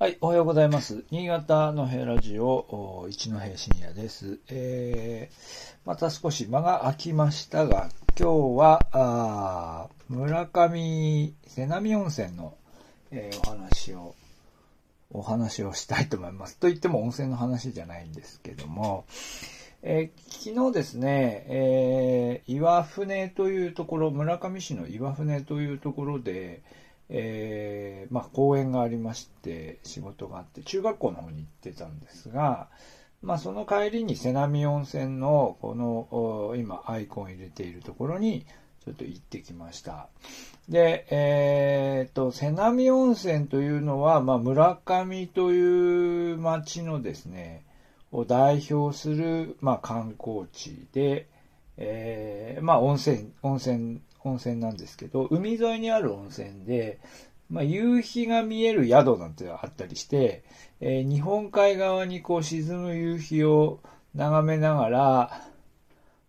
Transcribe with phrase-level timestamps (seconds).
[0.00, 1.02] はい、おはようございます。
[1.10, 4.38] 新潟の平ラジオ、一の平深夜です。
[4.48, 12.54] えー、また少し間が空きましたが、今日は、あ村上瀬波温泉の、
[13.10, 14.14] えーお話を、
[15.10, 16.58] お話をしたいと思います。
[16.58, 19.04] と言っても温泉の話じゃないんですけども、
[19.82, 26.62] えー昨日ですね、えー岩船というところ、村上市の岩船というところで、
[27.10, 32.68] えーまあ、公演がありまして、仕事があって、中学校の方に行ってたんですが、
[33.22, 38.44] まあ、その帰りに瀬波温泉の、この、今、アイコン入れているところに、
[38.84, 40.08] ちょっと行ってきました。
[40.68, 47.64] で、えーっと、瀬波温泉というのは、まあ、村上という町のですね、
[48.12, 51.26] を代表する、まあ、観光地で、
[51.78, 56.98] えーまあ、温泉、温泉、温泉なんですけど、海沿いにある温泉で、
[57.48, 60.42] まあ、夕日が見える宿なんてあったりして、
[60.80, 63.80] えー日本海側にこう沈む夕日を
[64.14, 65.30] 眺めながら、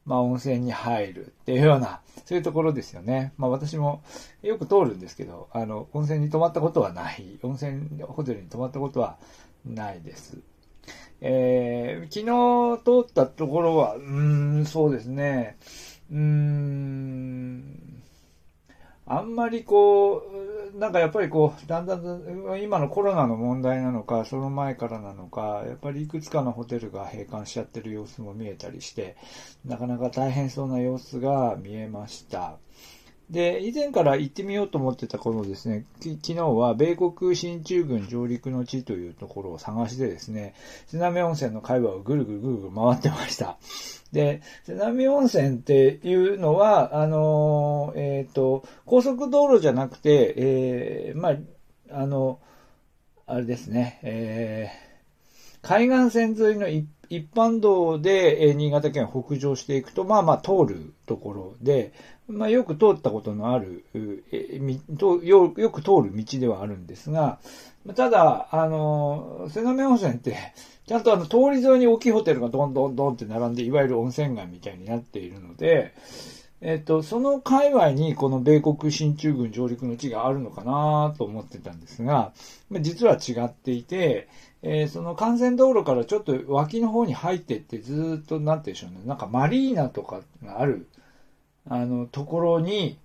[0.06, 3.34] まあ、温泉に入るっていうような、そういうところですよね。
[3.38, 4.02] まあ、私も
[4.42, 7.40] よく通るんですけど、あの、温泉に泊まったことはない。
[7.44, 9.18] 温泉ホテルに泊まったことは
[9.66, 10.38] ないです。
[11.22, 12.20] えー昨
[12.80, 15.56] 日通ったところは、うーん、そうですね。
[16.12, 18.04] うーん、
[19.06, 20.24] あんまりこ
[20.74, 29.16] う、なんかやっぱりこう、だんだん、今のコロナの問題なのか、その前からなのか、やっぱりいくつかのホテルが閉館しちゃってる様子も見えたりして、
[29.66, 32.58] なかなか大変そうな様子が見えました。
[33.30, 40.56] で、以前から行ってみようと思ってた頃ですね、昨日は米国進駐軍上陸の地というところを探してですね、
[40.88, 43.58] 瀬波温泉の会話をぐるぐるぐるぐる回ってました。
[44.12, 51.36] で、瀬波温泉っていうのは、あの、えっ、と、高速道路じゃなくて、えーまあ、
[51.92, 52.40] あの、
[53.28, 54.90] あれですね、えー
[55.62, 56.88] 海岸線沿いの一
[57.34, 61.92] 般道で、え新潟県北上していくと、まあまあ通るところで、
[62.30, 63.84] まあよく通ったことのある、
[64.32, 64.60] え
[65.24, 67.40] よよく通る道ではあるんですが、
[67.96, 70.36] ただ、あの、瀬波温泉って、
[70.86, 75.94] ちゃんとあの通り沿いに大きいホテルがどんどんどんって並んで、いわゆる温泉街みたいになっているので、
[76.62, 82.34] えっと、その界隈にこの米国進駐軍上陸の地があるのかなと思ってたんですが、
[82.82, 84.28] 実は違っていて、
[84.62, 90.88] えーその幹線道路からちょっと脇の方に入ってって、ずっと、なんて言うんでしょうね、なんかマリーナとかがある、
[91.70, 92.98] あの、ところに、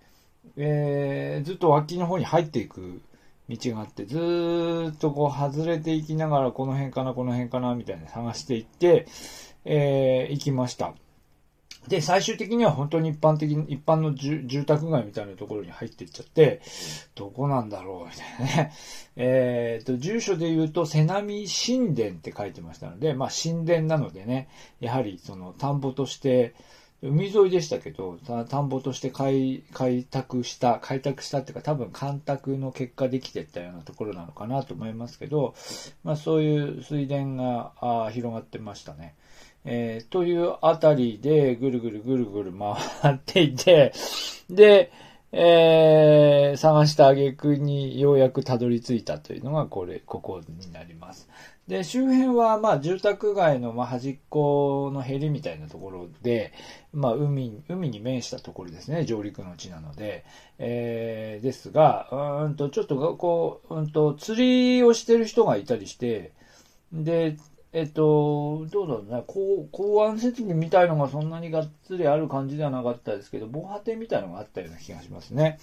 [0.57, 3.01] えーずっと脇の方に入っていく
[3.49, 9.07] 道があって、ずーっとこう外れていきながら、この辺かな、この辺かな、みたいな探していって、
[9.65, 10.95] えー行きました。
[11.89, 16.63] で、最終的には本当に一般的に、一般の住宅街みたいなところに入っていっちゃって、
[17.15, 18.73] どこなんだろう、みたいなね。
[19.17, 24.49] えっと、住所で言うと、瀬波神殿って書いてましたので、まあ神殿なのでね、
[24.81, 26.55] やはりその田んぼとして、
[27.07, 29.63] 海沿いでしたけど、田んぼとして開
[30.11, 35.55] 拓した、開拓したっていうか多分干拓の結果できてったようなところなのかなと思いますけど、
[36.03, 39.15] まあそういう水田があ広がってましたね。
[39.67, 43.93] えーというあたりでぐるぐるぐるぐる回っていて、
[44.49, 44.91] で、
[45.37, 51.29] えー探した挙句にようやくたどり着いたというのがこれ、ここになります。
[51.67, 56.53] で、周辺はまあ住宅街のまあ端っこのへりみたいなところで、
[56.93, 60.25] まあ海、海に面したところですね、上陸の地なので、
[60.59, 66.33] えーですが、うーんと、ちょっとこう、うんと、釣りをしてる人がいたりして、
[66.93, 67.37] で、
[67.75, 75.59] えっと、どうだろうね、こう、公安設備みたいのがそんなにがっつりある感じではなかったですけど、防波堤みたいのがあったような気がしますね。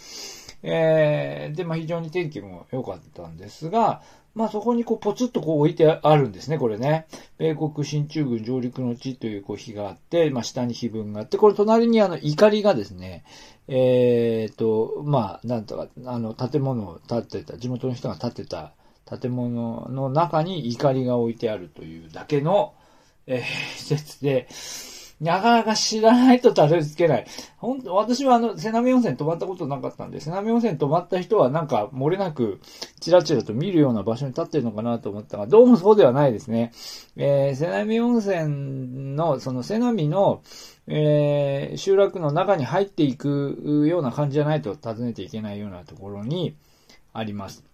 [0.62, 4.02] えー、で、まあ非常に天気も良かったんですが、
[4.36, 7.08] まあそこにこうポツッとこう置いてあるんですね、これね。
[7.38, 13.24] 米国進駐軍上陸の地というこう碑があって、まあ下に碑文があって、これ隣にあの怒りがですね、
[13.70, 18.74] えーと、まあなんとか、あの建物を建てた、地元の人が建てた
[19.20, 22.74] 建物の中に怒りが置いてあるというだけの、
[23.28, 23.42] えー
[23.78, 24.48] 施設で、
[25.22, 27.28] なかなか知らないとたどり着けない。
[27.58, 32.60] 本当私はあの、瀬波温泉泊まったことなかったんで、瀬波温泉泊まった人はなんか漏れなく、
[33.00, 36.72] チラチラと見るような場所に立ってるのかなと思ったが、どうもそうではないですね。
[37.18, 40.42] えー、瀬波温泉の、その瀬波の、
[40.88, 46.56] えー集落の中に入っていくような感じじゃないと訪ねていけないようなところに
[47.14, 47.71] あります。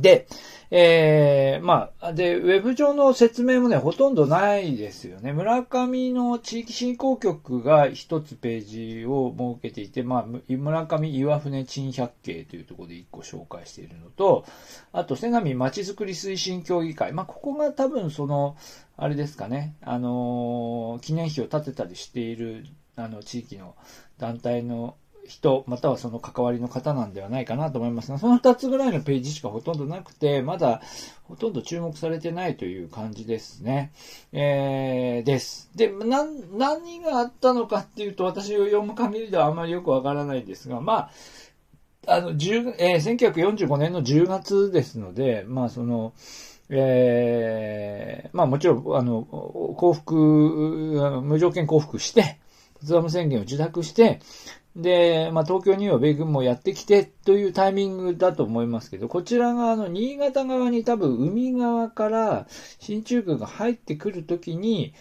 [0.00, 0.26] で、
[0.70, 5.32] えー、まあ、で、ウェブ上の説明もね、ほとんどないですよね。
[5.32, 14.44] 村上の地域振興局が一つページを設けていて、まあ、村上岩船珍百景というところで一個紹介しているのと、
[14.92, 17.12] あと、瀬波町づくり推進協議会。
[17.12, 18.56] まあ、ここが多分その、
[18.96, 22.66] あれですかね、あのー、記念碑を立てたりしている、
[22.96, 23.76] あの、地域の
[24.18, 24.96] 団体の
[25.28, 30.80] 人、またはその関わりの方なんではないかなと思いますが、その2つぐらいのページしかほとんどなくて、まだ
[31.24, 33.92] ほとんど注目されてないという感じですね。
[34.32, 35.70] えー、です。
[35.74, 41.10] で、な、何があったのかっていうと、私を読む限りではあんまりよくわからないんですが、ま
[42.06, 46.12] あ、あの、10えー、1945年の10月ですので、まあ、その、
[46.68, 50.14] えー、まあもちろん、あの、幸福、
[51.22, 52.38] 無条件降伏して、
[52.80, 54.20] ポツダム宣言を受諾して、
[54.76, 62.46] で、まあ、東京には米軍もやってきてというタイミングだと思いますけど、こちら側の新潟側に多分海側から
[62.78, 64.92] 進駐軍が入ってくるときに、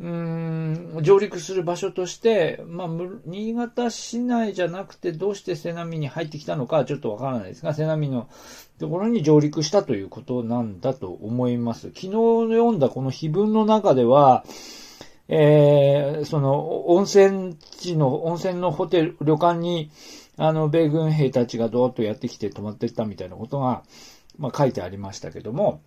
[0.00, 2.88] うーん、上陸する場所として、まあ、
[3.24, 8.28] 新潟市内じゃなくてどうして瀬波に入ってきたのかちょっとわからないですが、瀬波の
[8.80, 11.92] ところに上陸したということなんだと思います。
[11.94, 14.44] 昨日読んだこの碑文の中では、
[15.34, 19.90] えー、その、温泉地の、温泉のホテル、旅館に、
[20.36, 23.82] あの、米軍兵たちがどーっとやってきて泊まってったみたいなことが、
[24.38, 25.80] まあ、書いてありましたけども、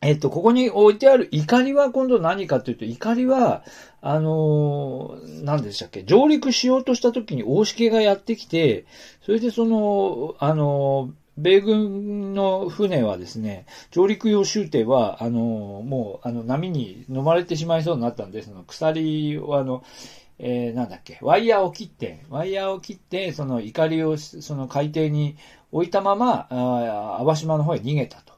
[0.00, 3.62] えっと、ここに置いてある怒りは今度何かというと、怒りは、
[4.00, 8.86] あのー、何でしたっけ、上陸しようとした時に大しけがやってきて、
[9.20, 19.82] それでその、あのー、米軍の船はですね、上陸用終艇は、あの、もう、あの、波に飲まれてしまいそうになったんで、その鎖を、あの、
[20.38, 25.36] えー、なんだっけ、ワイヤーを切って、ワイヤーを切って、その怒りを、その海底に
[25.70, 28.34] 置いたまま、あ網島の方へ逃げたと、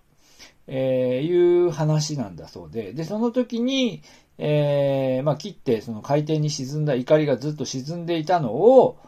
[0.67, 4.03] えー、いう話なんだそうで、で、その時に、
[4.39, 8.99] えー、まあ、切って、その海底に沈んだ怒りがずっと沈んでいたのを、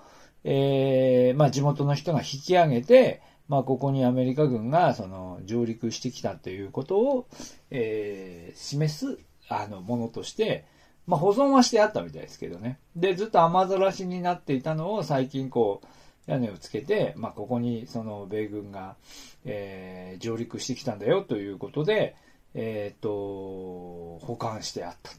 [0.45, 7.29] えー、まあ、地元の人が引き上げて、まあ、ここにアメリカ軍が、その、上陸してきたということを、
[7.71, 10.65] えー、示す、あの、ものとして、
[11.07, 12.79] まあ、保存はしてあったみたいですけどね。
[12.97, 18.97] で、ずっと雨ざらしになっていたのを最近こう、屋根をつけて、まあ、ここにその米軍が、
[19.45, 22.17] えー、上陸してきたんだよということで、
[22.55, 25.13] えっ、ー、と、保管してあった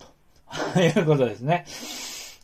[0.73, 1.65] と いうことですね。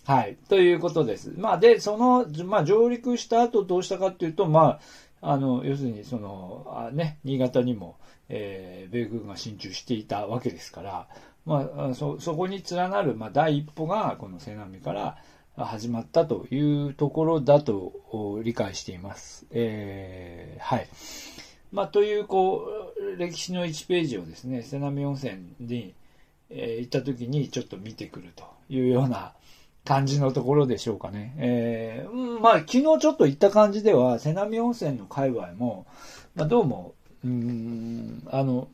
[0.06, 0.38] はい。
[0.50, 1.34] ということです。
[1.38, 4.80] まあ、で、その、まあ、上陸した後どうしたかっていうと、まあ、
[5.26, 7.98] あの、要するに、その、あね、新潟にも、
[8.28, 11.08] えー、米軍が進駐していたわけですから、
[11.46, 15.18] まあ、そ、そこに連なる、まあ、第一歩が、この瀬波から
[15.56, 19.46] 始まったというところだと理解しています。
[19.52, 20.88] えー、はい。
[21.72, 22.68] まあ、という、こ
[22.98, 25.94] う、歴史の1ページをですね、瀬波温泉に、
[26.50, 29.34] えー、行った時にちょっと見てくるというような、
[29.86, 31.36] 感じのところでしょうかね。
[31.38, 35.86] えー、まあ、昨日ちょっと行った感じでは、瀬波温泉の界隈も、
[36.36, 36.94] まあ、どうも、
[37.24, 38.70] うん、あの、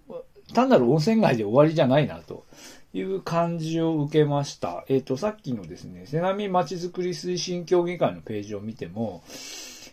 [0.54, 2.46] 単なる温泉街で終わりじゃないな、と
[2.94, 4.86] いう感じを受けました。
[4.88, 9.24] えっ、ー、と、さっきのですね、瀬波町づくり推進協議会のページを見ても、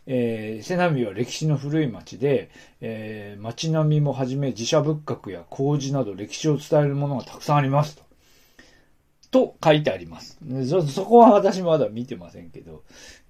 [0.06, 8.05] えー、瀬波は歴史の古い町で、えー、町並みもはじめ自社仏閣や工事など歴史を伝えるものがたくさんありますと。
[9.36, 10.38] と書いてあります。
[10.66, 12.84] そ、そこは私まだ見てませんけど、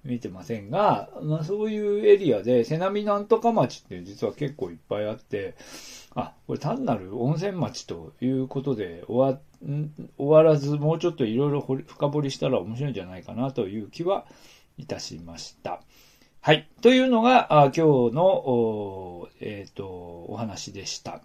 [0.05, 5.55] 見てませんが、まあ、そういうエリアで、瀬波なんとか町って実は結構いっぱいあって、
[6.15, 9.39] あ、これ単なる温泉町ということで終わ、
[10.17, 14.25] 終わらず、もうちょっといろいろ深掘りしたら面白いんじゃないかなという気は
[14.77, 15.81] いたしました。
[16.39, 16.69] はい。
[16.81, 19.87] というのが、あ今日の、えっ、ー、と、
[20.29, 21.21] お話でした。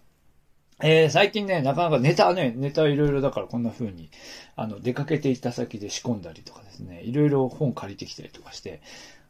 [0.81, 4.09] えー、最近ね、なかなかネタね、ネタいろいろだからこんな風に、
[4.55, 8.81] あの、出かけていた先で仕込んだりとかですね、いろいろ本借りてきたりとかして、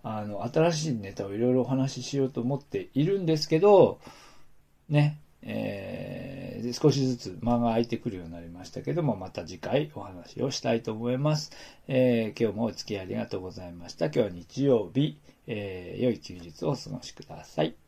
[0.04, 4.00] あの、新しいネタをいろいろお話ししようと思っているんですけど、
[4.90, 11.52] ね、えー、少しずつ間が空いてくるようになりましたけども、また次回お話をしたいと思います。
[11.88, 14.06] えー、今日もお付き合いありがとうございました。
[14.06, 17.83] 今日は日曜日、えー、良い休日をお過ごしください。